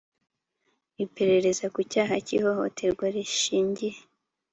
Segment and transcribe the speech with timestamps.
[1.05, 3.97] iperereza ku cyaha cy ihohoterwa rishingiye